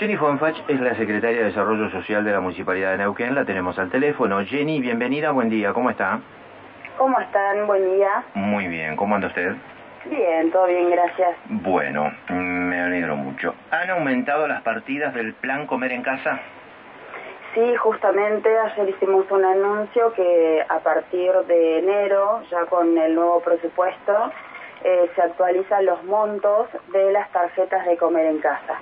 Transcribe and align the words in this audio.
Jenny 0.00 0.16
Fonfach 0.16 0.56
es 0.66 0.80
la 0.80 0.94
secretaria 0.94 1.40
de 1.40 1.44
Desarrollo 1.48 1.90
Social 1.90 2.24
de 2.24 2.32
la 2.32 2.40
Municipalidad 2.40 2.92
de 2.92 2.96
Neuquén. 2.96 3.34
La 3.34 3.44
tenemos 3.44 3.78
al 3.78 3.90
teléfono. 3.90 4.42
Jenny, 4.46 4.80
bienvenida, 4.80 5.30
buen 5.30 5.50
día. 5.50 5.74
¿Cómo 5.74 5.90
está? 5.90 6.20
¿Cómo 6.96 7.20
están? 7.20 7.66
Buen 7.66 7.84
día. 7.96 8.24
Muy 8.32 8.66
bien. 8.68 8.96
¿Cómo 8.96 9.14
anda 9.14 9.26
usted? 9.26 9.52
Bien, 10.06 10.50
todo 10.52 10.68
bien, 10.68 10.88
gracias. 10.88 11.36
Bueno, 11.50 12.10
me 12.30 12.80
alegro 12.80 13.14
mucho. 13.14 13.54
¿Han 13.70 13.90
aumentado 13.90 14.48
las 14.48 14.62
partidas 14.62 15.12
del 15.12 15.34
plan 15.34 15.66
Comer 15.66 15.92
en 15.92 16.00
Casa? 16.00 16.40
Sí, 17.52 17.76
justamente 17.76 18.48
ayer 18.58 18.88
hicimos 18.88 19.30
un 19.30 19.44
anuncio 19.44 20.14
que 20.14 20.64
a 20.66 20.78
partir 20.78 21.30
de 21.46 21.80
enero, 21.80 22.42
ya 22.50 22.64
con 22.70 22.96
el 22.96 23.14
nuevo 23.14 23.42
presupuesto, 23.42 24.32
eh, 24.82 25.10
se 25.14 25.20
actualizan 25.20 25.84
los 25.84 26.02
montos 26.04 26.68
de 26.90 27.12
las 27.12 27.30
tarjetas 27.32 27.84
de 27.84 27.98
comer 27.98 28.24
en 28.24 28.38
casa. 28.38 28.78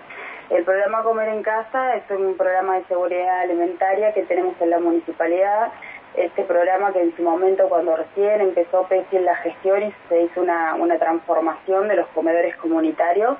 El 0.51 0.65
programa 0.65 1.03
Comer 1.03 1.29
en 1.29 1.43
Casa 1.43 1.97
es 1.97 2.11
un 2.11 2.35
programa 2.35 2.77
de 2.77 2.85
seguridad 2.85 3.41
alimentaria 3.41 4.15
que 4.15 4.23
tenemos 4.23 4.55
en 4.61 4.71
la 4.71 4.79
municipalidad. 4.79 5.71
Este 6.15 6.43
programa 6.45 6.91
que 6.91 7.03
en 7.03 7.15
su 7.17 7.23
momento, 7.23 7.69
cuando 7.69 7.95
recién 7.95 8.41
empezó 8.41 8.85
PESI 8.85 9.17
en 9.19 9.25
la 9.27 9.37
gestión 9.37 9.83
y 9.83 9.95
se 10.09 10.23
hizo 10.23 10.41
una, 10.41 10.75
una 10.77 10.99
transformación 10.99 11.89
de 11.89 11.97
los 11.97 12.07
comedores 12.09 12.57
comunitarios 12.57 13.37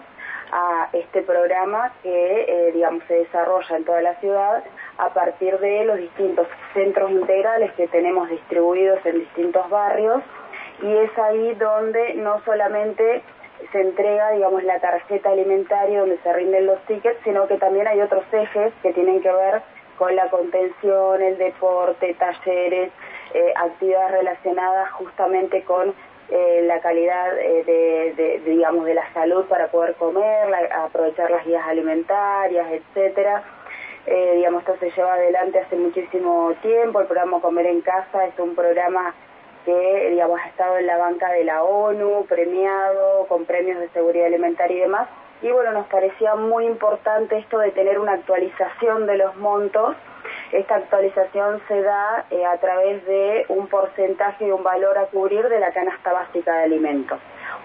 a 0.53 0.91
este 0.93 1.23
programa 1.23 1.95
que, 2.03 2.45
eh, 2.47 2.73
digamos, 2.73 3.03
se 3.09 3.15
desarrolla 3.15 3.77
en 3.77 3.85
toda 3.85 4.03
la 4.03 4.15
ciudad 4.17 4.63
a 4.99 5.09
partir 5.15 5.59
de 5.61 5.87
los 5.87 5.97
distintos 5.97 6.47
centros 6.75 7.11
integrales 7.11 7.73
que 7.73 7.89
tenemos 7.89 8.29
distribuidos 8.29 8.99
en 9.07 9.21
distintos 9.21 9.69
barrios 9.71 10.23
y 10.83 10.95
es 10.95 11.19
ahí 11.19 11.55
donde 11.55 12.15
no 12.15 12.43
solamente 12.45 13.23
se 13.73 13.81
entrega, 13.81 14.31
digamos, 14.33 14.63
la 14.65 14.81
tarjeta 14.81 15.31
alimentaria 15.31 16.01
donde 16.01 16.19
se 16.19 16.33
rinden 16.33 16.67
los 16.67 16.81
tickets, 16.87 17.19
sino 17.25 17.47
que 17.47 17.57
también 17.57 17.87
hay 17.87 18.01
otros 18.01 18.25
ejes 18.33 18.73
que 18.83 18.93
tienen 18.93 19.21
que 19.21 19.31
ver 19.33 19.63
con 19.99 20.15
la 20.15 20.31
contención, 20.31 21.21
el 21.21 21.37
deporte, 21.37 22.15
talleres, 22.15 22.91
eh, 23.35 23.53
actividades 23.57 24.13
relacionadas 24.13 24.91
justamente 24.93 25.63
con 25.65 25.93
eh, 26.31 26.63
la 26.67 26.81
calidad 26.81 27.37
eh, 27.39 27.65
de, 28.17 28.43
digamos, 28.51 28.85
de 28.87 28.95
la 28.95 29.13
salud 29.13 29.45
para 29.47 29.67
poder 29.69 29.95
comer, 29.97 30.55
aprovechar 30.73 31.31
las 31.31 31.45
guías 31.45 31.67
alimentarias, 31.67 32.67
etcétera. 32.71 33.43
digamos, 34.07 34.63
esto 34.63 34.77
se 34.79 34.91
lleva 34.91 35.15
adelante 35.15 35.59
hace 35.59 35.77
muchísimo 35.77 36.55
tiempo. 36.63 37.01
El 37.01 37.07
programa 37.07 37.41
Comer 37.41 37.67
en 37.67 37.81
Casa 37.83 38.27
es 38.27 38.39
un 38.39 38.55
programa 38.55 39.15
que 39.69 40.23
ha 40.23 40.49
estado 40.49 40.79
en 40.79 40.87
la 40.87 40.97
banca 40.97 41.31
de 41.31 41.45
la 41.45 41.63
ONU, 41.63 42.25
premiado 42.27 43.27
con 43.27 43.45
premios 43.45 43.79
de 43.79 43.91
seguridad 43.91 44.27
alimentaria 44.27 44.79
y 44.79 44.81
demás. 44.81 45.09
Y 45.43 45.51
bueno, 45.51 45.73
nos 45.73 45.87
parecía 45.89 46.35
muy 46.37 46.65
importante 46.65 47.37
esto 47.37 47.59
de 47.59 47.71
tener 47.73 47.99
una 47.99 48.13
actualización 48.13 49.07
de 49.07 49.19
los 49.19 49.37
montos. 49.37 49.95
Esta 50.53 50.77
actualización 50.77 51.61
se 51.69 51.83
da 51.83 52.25
eh, 52.31 52.47
a 52.47 52.57
través 52.57 53.05
de 53.05 53.45
un 53.49 53.67
porcentaje 53.67 54.47
y 54.47 54.51
un 54.51 54.63
valor 54.63 54.97
a 54.97 55.05
cubrir 55.07 55.47
de 55.51 55.61
la 55.61 55.71
canasta 55.73 56.15
básica 56.15 56.57
de 56.57 56.65
alimentos. 56.65 57.19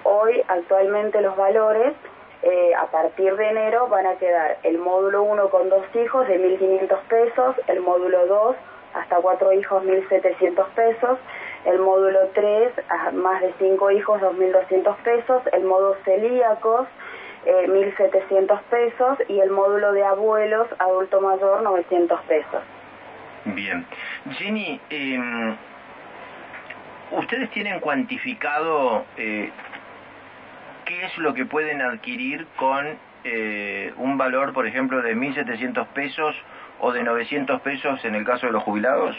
Hoy, 0.03 0.43
actualmente, 0.49 1.21
los 1.21 1.37
valores 1.37 1.93
eh, 2.41 2.75
a 2.75 2.87
partir 2.87 3.37
de 3.37 3.47
enero 3.47 3.87
van 3.87 4.07
a 4.07 4.15
quedar 4.15 4.57
el 4.63 4.77
módulo 4.77 5.23
1 5.23 5.49
con 5.49 5.69
dos 5.69 5.85
hijos 5.95 6.27
de 6.27 6.37
1.500 6.37 6.99
pesos, 7.07 7.55
el 7.67 7.79
módulo 7.79 8.27
2 8.27 8.55
hasta 8.93 9.17
cuatro 9.17 9.51
hijos 9.51 9.83
1.700 9.83 10.65
pesos, 10.75 11.19
el 11.65 11.79
módulo 11.79 12.19
3 12.33 12.73
a 12.89 13.11
más 13.11 13.41
de 13.41 13.53
5 13.59 13.91
hijos 13.91 14.21
2.200 14.21 14.95
pesos, 14.97 15.41
el 15.53 15.63
módulo 15.63 15.95
celíacos 16.03 16.87
1.700 17.45 18.59
eh, 18.59 18.61
pesos 18.69 19.17
y 19.27 19.39
el 19.39 19.49
módulo 19.49 19.91
de 19.93 20.03
abuelos 20.03 20.67
adulto 20.79 21.21
mayor 21.21 21.61
900 21.61 22.21
pesos. 22.21 22.61
Bien. 23.45 23.85
Jenny, 24.37 24.79
em, 24.89 25.55
¿ustedes 27.11 27.49
tienen 27.51 27.79
cuantificado 27.81 29.05
eh, 29.17 29.51
qué 30.85 31.05
es 31.05 31.17
lo 31.17 31.33
que 31.33 31.45
pueden 31.45 31.81
adquirir 31.81 32.47
con 32.55 32.97
eh, 33.25 33.93
un 33.97 34.17
valor, 34.17 34.53
por 34.53 34.65
ejemplo, 34.65 35.01
de 35.01 35.15
1.700 35.15 35.87
pesos 35.87 36.35
o 36.79 36.91
de 36.91 37.03
900 37.03 37.61
pesos 37.61 38.03
en 38.05 38.15
el 38.15 38.23
caso 38.23 38.47
de 38.47 38.53
los 38.53 38.63
jubilados? 38.63 39.15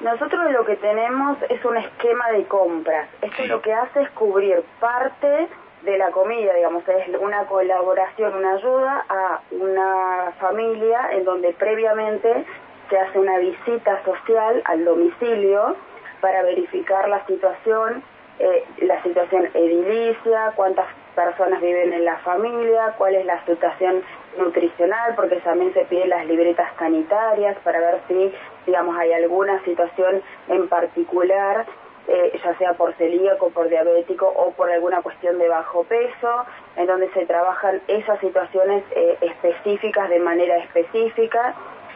Nosotros 0.00 0.50
lo 0.50 0.64
que 0.64 0.76
tenemos 0.76 1.36
es 1.50 1.62
un 1.64 1.76
esquema 1.76 2.30
de 2.30 2.44
compras. 2.44 3.08
Esto 3.20 3.44
lo 3.44 3.60
que 3.60 3.72
hace 3.74 4.00
es 4.00 4.10
cubrir 4.10 4.62
parte 4.80 5.48
de 5.82 5.98
la 5.98 6.10
comida, 6.10 6.54
digamos, 6.54 6.86
es 6.88 7.08
una 7.20 7.44
colaboración, 7.44 8.34
una 8.34 8.52
ayuda 8.54 9.04
a 9.08 9.40
una 9.50 10.32
familia 10.40 11.10
en 11.12 11.24
donde 11.24 11.52
previamente 11.52 12.44
se 12.88 12.98
hace 12.98 13.18
una 13.18 13.38
visita 13.38 14.02
social 14.04 14.62
al 14.64 14.84
domicilio 14.84 15.76
para 16.20 16.42
verificar 16.42 17.08
la 17.08 17.24
situación, 17.26 18.02
eh, 18.38 18.64
la 18.78 19.02
situación 19.02 19.48
edilicia, 19.52 20.52
cuántas 20.56 20.86
personas 21.14 21.60
viven 21.60 21.92
en 21.92 22.04
la 22.04 22.18
familia, 22.18 22.94
cuál 22.98 23.14
es 23.14 23.24
la 23.24 23.44
situación 23.44 24.02
nutricional, 24.38 25.14
porque 25.16 25.36
también 25.36 25.72
se 25.74 25.84
piden 25.86 26.10
las 26.10 26.26
libretas 26.26 26.68
sanitarias 26.78 27.56
para 27.64 27.80
ver 27.80 28.00
si, 28.08 28.32
digamos, 28.66 28.96
hay 28.96 29.12
alguna 29.12 29.62
situación 29.64 30.22
en 30.48 30.68
particular, 30.68 31.66
eh, 32.08 32.40
ya 32.42 32.56
sea 32.58 32.74
por 32.74 32.94
celíaco, 32.94 33.50
por 33.50 33.68
diabético 33.68 34.26
o 34.26 34.52
por 34.52 34.70
alguna 34.70 35.02
cuestión 35.02 35.38
de 35.38 35.48
bajo 35.48 35.84
peso, 35.84 36.44
en 36.76 36.86
donde 36.86 37.10
se 37.10 37.26
trabajan 37.26 37.80
esas 37.88 38.18
situaciones 38.20 38.84
eh, 38.92 39.16
específicas 39.20 40.08
de 40.08 40.18
manera 40.18 40.56
específica 40.58 41.54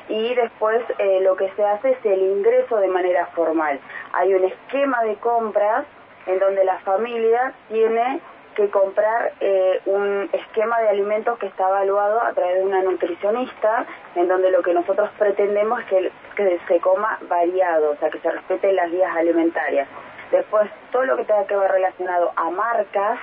y 0.09 0.35
después 0.35 0.83
eh, 0.99 1.21
lo 1.23 1.37
que 1.37 1.51
se 1.57 1.65
hace 1.65 1.93
es 1.93 2.05
el 2.05 2.21
ingreso 2.21 2.77
de 2.77 2.89
manera 2.89 3.27
formal. 3.35 3.81
Hay 4.13 4.35
un 4.35 4.45
esquema 4.45 5.03
de 5.05 5.17
compras 5.17 5.87
en 6.27 6.39
donde 6.39 6.65
la 6.65 6.79
familia 6.81 7.53
tiene 7.69 8.21
que 8.55 8.71
comprar 8.71 9.33
eh, 9.41 9.81
un 9.87 10.29
esquema 10.33 10.81
de 10.81 10.89
alimentos 10.89 11.39
que 11.39 11.47
está 11.47 11.69
evaluado 11.69 12.21
a 12.21 12.33
través 12.33 12.57
de 12.57 12.65
una 12.65 12.83
nutricionista, 12.83 13.87
en 14.15 14.29
donde 14.29 14.51
lo 14.51 14.63
que 14.63 14.73
nosotros 14.73 15.11
pretendemos 15.19 15.81
es 15.81 15.87
que, 15.87 16.13
que 16.37 16.61
se 16.67 16.81
coma 16.81 17.19
variado, 17.29 17.93
o 17.93 17.97
sea, 17.97 18.11
que 18.11 18.19
se 18.21 18.31
respeten 18.31 18.77
las 18.77 18.91
guías 18.91 19.15
alimentarias. 19.17 19.89
Después, 20.31 20.71
todo 20.91 21.05
lo 21.05 21.17
que 21.17 21.25
tenga 21.25 21.47
que 21.47 21.57
ver 21.57 21.71
relacionado 21.71 22.33
a 22.37 22.51
marcas, 22.51 23.19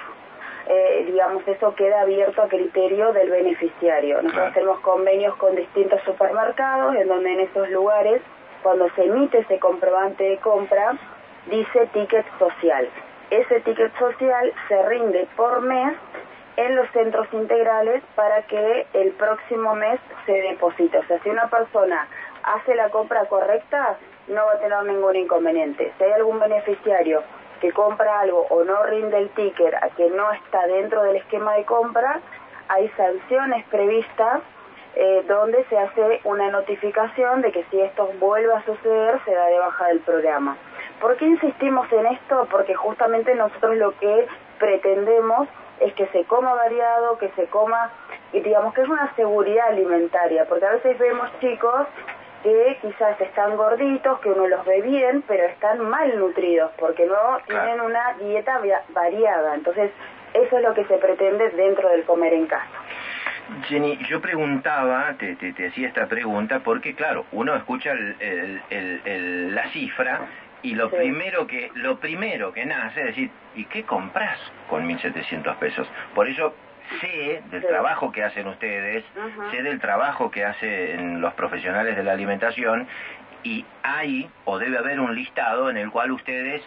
eh, 0.68 1.04
digamos, 1.08 1.48
eso 1.48 1.74
queda 1.76 2.02
abierto 2.02 2.42
a 2.42 2.48
criterio 2.48 3.12
del 3.14 3.30
beneficiario. 3.30 4.22
Nosotros 4.22 4.54
tenemos 4.54 4.80
convenios 4.82 5.36
con 5.38 5.56
distintos 5.56 6.02
supermercados, 6.04 6.96
en 6.96 7.08
donde 7.08 7.34
en 7.34 7.40
esos 7.42 7.70
lugares, 7.70 8.22
cuando 8.62 8.90
se 8.92 9.06
emite 9.06 9.40
ese 9.40 9.60
comprobante 9.60 10.24
de 10.24 10.38
compra, 10.38 10.94
dice 11.48 11.88
ticket 11.94 12.26
social 12.38 12.88
ese 13.32 13.62
ticket 13.62 13.98
social 13.98 14.54
se 14.68 14.84
rinde 14.90 15.28
por 15.36 15.62
mes 15.62 15.94
en 16.58 16.76
los 16.76 16.90
centros 16.92 17.28
integrales 17.32 18.04
para 18.16 18.44
que 18.44 18.86
el 18.94 19.12
próximo 19.14 19.74
mes 19.74 20.00
se 20.26 20.34
deposite. 20.34 20.98
O 20.98 21.04
sea, 21.06 21.18
si 21.24 21.30
una 21.30 21.48
persona 21.48 22.08
hace 22.44 22.76
la 22.76 22.90
compra 22.90 23.26
correcta, 23.26 23.98
no 24.28 24.46
va 24.46 24.54
a 24.54 24.60
tener 24.60 24.84
ningún 24.84 25.16
inconveniente. 25.16 25.94
Si 25.98 26.04
hay 26.04 26.12
algún 26.12 26.40
beneficiario 26.40 27.24
que 27.62 27.72
compra 27.72 28.20
algo 28.20 28.48
o 28.50 28.64
no 28.64 28.84
rinde 28.84 29.18
el 29.18 29.30
ticket 29.30 29.74
a 29.76 29.90
que 29.90 30.10
no 30.10 30.32
está 30.34 30.68
dentro 30.68 31.04
del 31.04 31.16
esquema 31.16 31.54
de 31.54 31.64
compra, 31.64 32.20
hay 32.68 32.90
sanciones 32.90 33.66
previstas 33.68 34.42
eh, 34.96 35.24
donde 35.28 35.64
se 35.66 35.78
hace 35.78 36.20
una 36.26 36.50
notificación 36.50 37.42
de 37.42 37.52
que 37.52 37.64
si 37.72 37.80
esto 37.80 38.12
vuelve 38.20 38.54
a 38.54 38.66
suceder, 38.66 39.20
se 39.24 39.34
da 39.34 39.46
de 39.46 39.58
baja 39.58 39.88
del 39.88 40.00
programa. 40.00 40.58
¿Por 41.02 41.18
qué 41.18 41.26
insistimos 41.26 41.92
en 41.92 42.06
esto? 42.06 42.48
Porque 42.52 42.76
justamente 42.76 43.34
nosotros 43.34 43.76
lo 43.78 43.98
que 43.98 44.28
pretendemos 44.60 45.50
es 45.80 45.94
que 45.96 46.06
se 46.08 46.24
coma 46.26 46.54
variado, 46.54 47.18
que 47.18 47.30
se 47.30 47.48
coma, 47.48 47.90
y 48.32 48.40
digamos 48.40 48.76
que 48.76 48.82
es 48.82 48.88
una 48.88 49.14
seguridad 49.16 49.70
alimentaria, 49.70 50.46
porque 50.46 50.66
a 50.66 50.74
veces 50.74 51.00
vemos 51.00 51.28
chicos 51.40 51.88
que 52.44 52.78
quizás 52.84 53.20
están 53.20 53.58
gorditos, 53.58 54.20
que 54.20 54.30
uno 54.30 54.48
los 54.48 54.64
ve 54.66 54.82
bien, 54.82 55.24
pero 55.28 55.44
están 55.46 55.90
mal 55.90 56.18
nutridos, 56.20 56.72
porque 56.78 57.08
no 57.08 57.40
tienen 57.48 57.82
una 57.82 58.14
dieta 58.20 58.62
variada. 58.90 59.56
Entonces, 59.56 59.92
eso 60.36 60.58
es 60.58 60.64
lo 60.64 60.74
que 60.76 60.86
se 60.86 60.98
pretende 60.98 61.50
dentro 61.50 61.90
del 61.90 62.04
comer 62.04 62.34
en 62.34 62.46
casa. 62.46 62.66
Jenny, 63.68 63.98
yo 64.08 64.22
preguntaba, 64.22 65.16
te, 65.18 65.36
te, 65.36 65.68
hacía 65.68 65.88
esta 65.88 66.06
pregunta, 66.06 66.60
porque 66.60 66.96
claro, 66.96 67.26
uno 67.32 67.56
escucha 67.56 67.94
la 67.96 69.70
cifra 69.72 70.22
y 70.64 70.76
lo 70.76 70.90
primero 70.90 71.48
que 71.48 71.72
lo 71.76 72.00
primero 72.00 72.54
que 72.54 72.66
nace 72.66 73.02
es 73.02 73.06
decir, 73.08 73.32
¿y 73.56 73.66
qué 73.66 73.84
compras 73.84 74.40
con 74.70 74.88
1.700 74.88 75.56
pesos? 75.58 75.88
Por 76.14 76.28
eso 76.28 76.56
sé 77.00 77.42
del 77.52 77.66
trabajo 77.66 78.12
que 78.12 78.24
hacen 78.24 78.48
ustedes, 78.48 79.04
sé 79.52 79.64
del 79.64 79.80
trabajo 79.80 80.30
que 80.30 80.46
hacen 80.46 81.22
los 81.22 81.34
profesionales 81.34 81.96
de 81.96 82.04
la 82.04 82.12
alimentación 82.12 82.88
y 83.44 83.66
hay 83.84 84.30
o 84.46 84.60
debe 84.60 84.78
haber 84.78 85.00
un 85.00 85.16
listado 85.16 85.70
en 85.70 85.78
el 85.78 85.90
cual 85.90 86.12
ustedes 86.12 86.62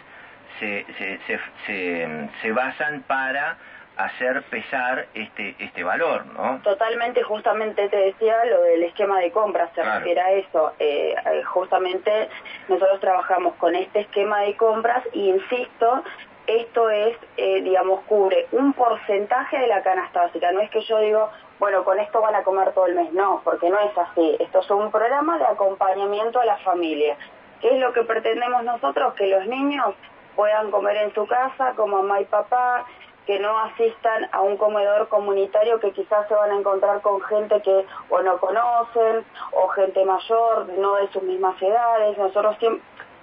se, 0.59 0.85
se, 0.97 1.19
se, 1.65 2.29
se 2.41 2.51
basan 2.51 3.03
para 3.07 3.57
hacer 3.97 4.43
pesar 4.43 5.07
este 5.13 5.55
este 5.59 5.83
valor, 5.83 6.25
¿no? 6.27 6.59
Totalmente, 6.63 7.23
justamente 7.23 7.87
te 7.89 7.97
decía 7.97 8.43
lo 8.45 8.61
del 8.63 8.83
esquema 8.83 9.19
de 9.19 9.31
compras, 9.31 9.69
se 9.73 9.83
refiere 9.83 10.21
a 10.21 10.31
eso. 10.33 10.73
Eh, 10.79 11.15
eh, 11.25 11.43
justamente 11.43 12.29
nosotros 12.67 12.99
trabajamos 12.99 13.55
con 13.55 13.75
este 13.75 14.01
esquema 14.01 14.41
de 14.41 14.55
compras 14.57 15.03
y 15.13 15.29
insisto, 15.29 16.03
esto 16.47 16.89
es, 16.89 17.17
eh, 17.37 17.61
digamos, 17.61 18.01
cubre 18.01 18.47
un 18.51 18.73
porcentaje 18.73 19.57
de 19.57 19.67
la 19.67 19.81
canasta 19.81 20.23
básica. 20.23 20.51
No 20.51 20.61
es 20.61 20.69
que 20.69 20.81
yo 20.81 20.99
digo, 20.99 21.29
bueno, 21.59 21.83
con 21.83 21.99
esto 21.99 22.21
van 22.21 22.35
a 22.35 22.43
comer 22.43 22.73
todo 22.73 22.85
el 22.85 22.95
mes. 22.95 23.11
No, 23.13 23.41
porque 23.43 23.69
no 23.69 23.79
es 23.79 23.97
así. 23.97 24.35
Esto 24.39 24.59
es 24.59 24.69
un 24.69 24.91
programa 24.91 25.37
de 25.37 25.45
acompañamiento 25.45 26.39
a 26.39 26.45
la 26.45 26.57
familia. 26.57 27.17
¿Qué 27.61 27.69
es 27.69 27.79
lo 27.79 27.93
que 27.93 28.03
pretendemos 28.03 28.63
nosotros? 28.63 29.13
Que 29.15 29.27
los 29.27 29.47
niños 29.47 29.95
puedan 30.35 30.69
comer 30.69 30.97
en 30.97 31.13
su 31.13 31.25
casa 31.25 31.73
como 31.75 32.03
mamá 32.03 32.21
y 32.21 32.25
papá, 32.25 32.85
que 33.25 33.39
no 33.39 33.57
asistan 33.59 34.29
a 34.31 34.41
un 34.41 34.57
comedor 34.57 35.07
comunitario 35.07 35.79
que 35.79 35.91
quizás 35.91 36.27
se 36.27 36.33
van 36.33 36.51
a 36.51 36.59
encontrar 36.59 37.01
con 37.01 37.21
gente 37.21 37.61
que 37.61 37.85
o 38.09 38.21
no 38.21 38.37
conocen 38.39 39.25
o 39.51 39.67
gente 39.69 40.05
mayor, 40.05 40.67
no 40.77 40.95
de 40.95 41.07
sus 41.09 41.23
mismas 41.23 41.59
edades. 41.61 42.17
Nosotros 42.17 42.57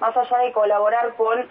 más 0.00 0.16
allá 0.16 0.38
de 0.38 0.52
colaborar 0.52 1.14
con, 1.14 1.49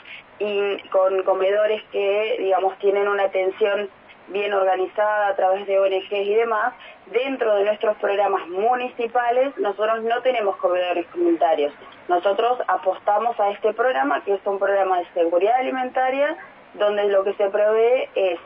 con 0.92 1.24
comedores 1.24 1.82
que, 1.92 2.36
digamos, 2.40 2.78
tienen 2.80 3.08
una 3.08 3.24
atención 3.24 3.90
bien 4.28 4.54
organizada 4.54 5.30
a 5.30 5.36
través 5.36 5.66
de 5.68 5.80
ONGs 5.80 6.12
y 6.12 6.36
demás, 6.36 6.74
dentro 7.08 7.56
de 7.56 7.66
nuestros 7.66 7.98
programas 7.98 8.48
municipales 8.48 9.58
nosotros 9.58 10.04
no 10.04 10.22
tenemos 10.22 10.56
comedores 10.58 11.06
comunitarios. 11.08 11.74
Nosotros 12.08 12.60
apostamos 12.68 13.40
a 13.40 13.52
este 13.52 13.74
programa, 13.74 14.24
que 14.24 14.34
es 14.34 14.42
un 14.46 14.60
programa 14.60 15.00
de 15.00 15.06
seguridad 15.14 15.56
alimentaria, 15.56 16.38
donde 16.74 17.08
lo 17.10 17.24
que 17.24 17.34
se 17.34 17.50
prevé 17.50 18.10
es 18.16 18.40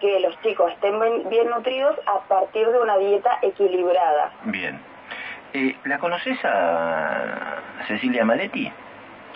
que 0.00 0.20
los 0.20 0.40
chicos 0.42 0.72
estén 0.72 0.98
bien, 1.28 1.48
nutridos 1.48 1.96
a 2.06 2.20
partir 2.26 2.66
de 2.68 2.80
una 2.80 2.96
dieta 2.98 3.38
equilibrada. 3.42 4.32
Bien. 4.44 4.80
Eh, 5.54 5.76
¿La 5.84 5.98
conoces 5.98 6.38
a 6.44 7.58
Cecilia 7.86 8.24
Maletti? 8.24 8.70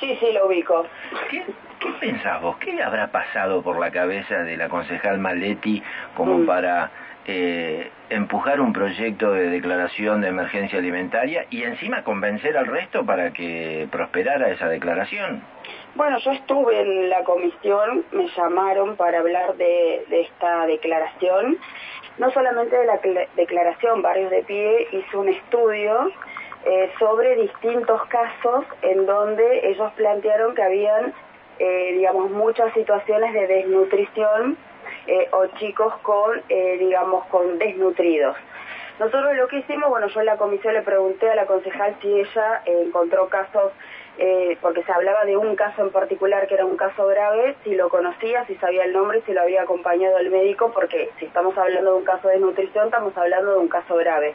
Sí, 0.01 0.17
sí, 0.21 0.33
lo 0.33 0.47
ubico. 0.47 0.87
¿Qué, 1.31 1.45
qué 1.79 1.89
pensás 2.01 2.41
vos? 2.43 2.57
¿Qué 2.59 2.83
habrá 2.83 3.09
pasado 3.09 3.63
por 3.63 3.79
la 3.79 3.91
cabeza 3.91 4.43
de 4.43 4.57
la 4.57 4.69
concejal 4.69 5.19
Maletti 5.19 5.83
como 6.15 6.39
mm. 6.39 6.47
para 6.47 6.91
eh, 7.27 7.91
empujar 8.09 8.61
un 8.61 8.73
proyecto 8.73 9.33
de 9.33 9.51
declaración 9.51 10.21
de 10.21 10.29
emergencia 10.29 10.79
alimentaria 10.79 11.47
y 11.51 11.65
encima 11.65 12.05
convencer 12.05 12.57
al 12.57 12.67
resto 12.67 13.05
para 13.05 13.33
que 13.33 13.89
prosperara 13.91 14.51
esa 14.51 14.69
declaración? 14.69 15.43
Bueno, 15.97 16.19
yo 16.19 16.31
estuve 16.33 16.79
en 16.79 17.09
la 17.09 17.25
comisión, 17.25 18.05
me 18.13 18.29
llamaron 18.29 18.97
para 18.97 19.21
hablar 19.21 19.57
de, 19.57 20.05
esta 20.11 20.67
declaración. 20.67 21.57
No 22.19 22.31
solamente 22.33 22.77
de 22.77 22.85
la 22.85 23.01
declaración, 23.35 24.03
Barrios 24.03 24.31
de 24.31 24.43
Pie 24.43 24.89
hizo 24.93 25.21
un 25.21 25.31
estudio 25.31 26.11
eh, 26.67 26.93
sobre 26.99 27.37
distintos 27.37 28.05
casos 28.09 28.67
en 28.83 29.07
donde 29.07 29.71
ellos 29.71 29.91
plantearon 29.95 30.55
que 30.55 30.63
habían, 30.63 31.15
eh, 31.59 31.93
digamos, 31.95 32.31
muchas 32.31 32.75
situaciones 32.75 33.33
de 33.33 33.47
desnutrición 33.47 34.59
eh, 35.07 35.31
o 35.33 35.47
chicos 35.59 35.95
con, 36.03 36.43
digamos, 36.49 37.25
con 37.29 37.59
desnutridos. 37.59 38.37
Nosotros 38.99 39.35
lo 39.35 39.49
que 39.49 39.61
hicimos, 39.61 39.89
bueno, 39.89 40.09
yo 40.09 40.21
en 40.21 40.27
la 40.27 40.37
comisión 40.37 40.75
le 40.75 40.83
pregunté 40.83 41.31
a 41.31 41.37
la 41.37 41.47
concejal 41.47 41.97
si 42.03 42.21
ella 42.21 42.61
encontró 42.67 43.31
casos 43.31 43.73
eh, 44.19 44.57
porque 44.61 44.83
se 44.83 44.93
hablaba 44.93 45.25
de 45.25 45.37
un 45.37 45.57
caso 45.57 45.83
en 45.83 45.91
particular 45.91 46.47
que 46.47 46.55
era 46.55 46.65
un 46.65 46.77
caso 46.77 47.07
grave, 47.07 47.55
si 47.65 47.75
lo 47.75 47.89
conocía, 47.89 48.47
si 48.47 48.55
sabía 48.57 48.85
el 48.85 48.93
nombre, 48.93 49.23
si 49.27 49.33
lo 49.33 49.43
había 49.43 49.63
acompañado 49.63 50.19
el 50.19 50.31
médico, 50.31 50.73
porque 50.73 51.11
si 51.19 51.27
estamos 51.27 51.57
hablando 51.59 51.93
de 51.93 51.99
un 51.99 52.05
caso 52.05 52.29
de 52.29 52.39
nutrición, 52.39 52.87
estamos 52.87 53.17
hablando 53.17 53.53
de 53.53 53.59
un 53.59 53.69
caso 53.69 53.95
grave. 53.97 54.35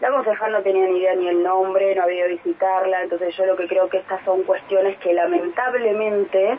La 0.00 0.10
concejal 0.10 0.52
no 0.52 0.62
tenía 0.62 0.86
ni 0.86 0.98
idea 0.98 1.14
ni 1.16 1.28
el 1.28 1.42
nombre, 1.42 1.94
no 1.94 2.02
había 2.02 2.26
visitarla, 2.26 3.02
entonces 3.02 3.36
yo 3.36 3.46
lo 3.46 3.56
que 3.56 3.66
creo 3.66 3.88
que 3.88 3.98
estas 3.98 4.22
son 4.24 4.42
cuestiones 4.44 4.96
que 4.98 5.12
lamentablemente 5.12 6.58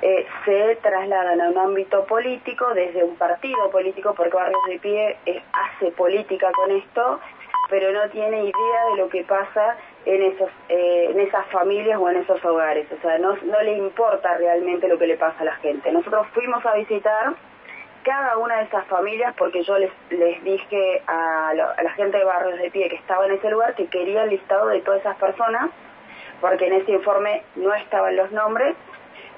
eh, 0.00 0.26
se 0.44 0.76
trasladan 0.82 1.40
a 1.40 1.50
un 1.50 1.58
ámbito 1.58 2.04
político 2.06 2.72
desde 2.74 3.04
un 3.04 3.16
partido 3.16 3.70
político, 3.70 4.14
porque 4.14 4.34
Barrios 4.34 4.62
de 4.68 4.78
Pie 4.78 5.16
eh, 5.26 5.42
hace 5.52 5.92
política 5.92 6.50
con 6.52 6.70
esto, 6.70 7.20
pero 7.72 7.90
no 7.90 8.06
tiene 8.10 8.44
idea 8.44 8.86
de 8.90 8.96
lo 8.98 9.08
que 9.08 9.24
pasa 9.24 9.78
en, 10.04 10.20
esos, 10.20 10.50
eh, 10.68 11.08
en 11.10 11.18
esas 11.20 11.46
familias 11.46 11.98
o 11.98 12.10
en 12.10 12.18
esos 12.18 12.44
hogares. 12.44 12.86
O 12.92 13.00
sea, 13.00 13.16
no, 13.16 13.34
le 13.62 13.72
importa 13.78 14.36
realmente 14.36 14.88
lo 14.88 14.98
que 14.98 15.06
le 15.06 15.16
pasa 15.16 15.40
a 15.40 15.44
la 15.44 15.54
gente. 15.54 15.90
Nosotros 15.90 16.26
fuimos 16.34 16.62
a 16.66 16.74
visitar 16.74 17.32
cada 18.02 18.36
una 18.36 18.58
de 18.58 18.64
esas 18.64 18.84
familias 18.88 19.34
porque 19.38 19.62
yo 19.62 19.78
les, 19.78 19.90
les 20.10 20.44
dije 20.44 21.00
a, 21.06 21.54
la 21.54 21.90
gente 21.92 22.18
de 22.18 22.24
Barrios 22.24 22.58
de 22.58 22.70
Pie 22.70 22.90
que 22.90 22.96
estaba 22.96 23.24
en 23.24 23.32
ese 23.32 23.48
lugar 23.48 23.74
que 23.74 23.86
quería 23.86 24.24
el 24.24 24.28
listado 24.28 24.68
de 24.68 24.82
todas 24.82 25.00
esas 25.00 25.16
personas 25.16 25.70
porque 26.42 26.66
en 26.66 26.74
ese 26.74 26.92
informe 26.92 27.42
no 27.56 27.72
estaban 27.72 28.16
los 28.16 28.30
nombres. 28.32 28.76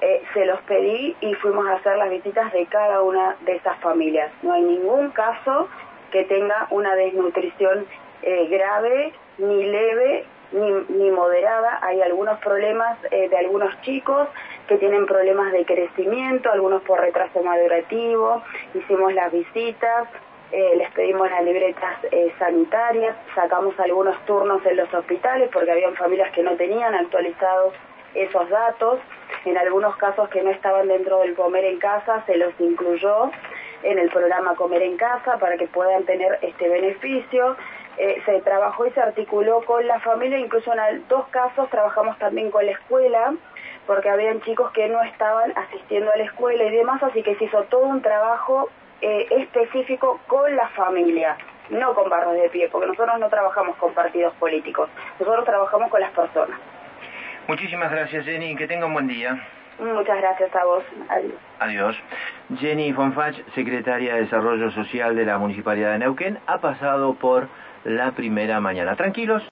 Eh, 0.01 0.21
se 0.33 0.45
los 0.45 0.59
pedí 0.63 1.15
y 1.21 1.35
fuimos 1.35 1.65
a 1.67 1.75
hacer 1.75 1.95
las 1.95 2.09
visitas 2.09 2.51
de 2.51 2.65
cada 2.65 3.01
una 3.01 3.37
de 3.45 3.55
esas 3.55 3.77
familias. 3.79 4.29
No 4.41 4.51
hay 4.51 4.61
ningún 4.61 5.11
caso 5.11 5.69
que 6.11 6.25
tenga 6.25 6.67
una 6.69 6.95
desnutrición 6.95 7.85
eh, 8.25 8.47
grave 8.49 9.13
ni 9.37 9.65
leve 9.65 10.25
ni, 10.51 11.11
moderada. 11.11 11.79
Hay 11.81 12.01
algunos 12.01 12.39
problemas 12.39 12.97
eh, 13.11 13.29
de 13.29 13.37
algunos 13.37 13.79
chicos 13.81 14.27
que 14.67 14.77
tienen 14.77 15.05
problemas 15.05 15.51
de 15.51 15.63
crecimiento, 15.65 16.51
algunos 16.51 16.81
por 16.83 16.99
retraso 16.99 17.43
madurativo. 17.43 18.41
Hicimos 18.73 19.13
las 19.13 19.31
visitas, 19.31 20.07
eh, 20.51 20.73
les 20.75 20.91
pedimos 20.91 21.29
las 21.29 21.43
libretas 21.43 21.99
sanitarias, 22.39 23.15
sacamos 23.35 23.79
algunos 23.79 24.17
turnos 24.25 24.65
en 24.65 24.77
los 24.77 24.93
hospitales 24.93 25.49
porque 25.53 25.71
habían 25.71 25.95
familias 25.95 26.31
que 26.31 26.43
no 26.43 26.55
tenían 26.55 26.95
actualizados 26.95 27.73
esos 28.15 28.49
datos. 28.49 28.99
En 29.45 29.57
algunos 29.57 29.95
casos 29.97 30.29
que 30.29 30.41
no 30.41 30.49
estaban 30.49 30.87
dentro 30.87 31.19
del 31.19 31.35
comer 31.35 31.65
en 31.65 31.77
casa 31.77 32.23
se 32.25 32.37
los 32.37 32.53
incluyó 32.59 33.29
en 33.85 33.99
el 33.99 34.09
programa 34.09 34.55
Comer 34.55 34.81
en 34.81 34.97
Casa 34.97 35.37
para 35.37 35.57
que 35.57 35.67
puedan 35.67 36.03
tener 36.05 36.39
este 36.41 36.67
beneficio. 36.67 37.55
Eh, 37.97 38.21
se 38.25 38.41
trabajó 38.41 38.85
y 38.85 38.91
se 38.91 39.01
articuló 39.01 39.61
con 39.61 39.87
la 39.87 39.99
familia, 40.01 40.37
incluso 40.37 40.73
en 40.73 41.07
dos 41.07 41.27
casos 41.29 41.69
trabajamos 41.69 42.17
también 42.19 42.51
con 42.51 42.65
la 42.65 42.73
escuela, 42.73 43.33
porque 43.87 44.09
habían 44.09 44.41
chicos 44.41 44.71
que 44.71 44.89
no 44.89 45.01
estaban 45.03 45.53
asistiendo 45.57 46.11
a 46.11 46.17
la 46.17 46.25
escuela 46.25 46.63
y 46.65 46.71
demás, 46.71 47.01
así 47.03 47.23
que 47.23 47.35
se 47.35 47.45
hizo 47.45 47.63
todo 47.63 47.85
un 47.85 48.01
trabajo 48.01 48.69
eh, 49.01 49.27
específico 49.31 50.19
con 50.27 50.53
la 50.55 50.67
familia, 50.69 51.37
no 51.69 51.93
con 51.93 52.09
barros 52.09 52.33
de 52.33 52.49
pie, 52.49 52.67
porque 52.69 52.87
nosotros 52.87 53.17
no 53.17 53.29
trabajamos 53.29 53.77
con 53.77 53.93
partidos 53.93 54.33
políticos, 54.35 54.89
nosotros 55.19 55.45
trabajamos 55.45 55.89
con 55.89 56.01
las 56.01 56.11
personas. 56.11 56.59
Muchísimas 57.47 57.91
gracias 57.91 58.25
Jenny, 58.25 58.55
que 58.55 58.67
tenga 58.67 58.87
un 58.87 58.93
buen 58.93 59.07
día. 59.07 59.39
Muchas 59.79 60.17
gracias 60.17 60.55
a 60.55 60.65
vos. 60.65 60.83
Adiós. 61.09 61.33
Adiós. 61.59 61.95
Jenny 62.59 62.93
Fonfach, 62.93 63.35
secretaria 63.53 64.15
de 64.15 64.21
Desarrollo 64.21 64.71
Social 64.71 65.15
de 65.15 65.25
la 65.25 65.37
Municipalidad 65.37 65.91
de 65.91 65.99
Neuquén, 65.99 66.39
ha 66.47 66.59
pasado 66.59 67.13
por 67.15 67.49
la 67.85 68.11
primera 68.11 68.59
mañana. 68.59 68.95
Tranquilos. 68.95 69.43